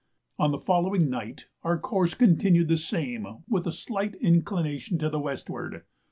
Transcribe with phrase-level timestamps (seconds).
[0.39, 5.19] On the following night our course continued the same with a slight inclination to the
[5.19, 5.83] westward.